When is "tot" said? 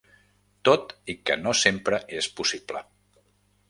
0.69-0.95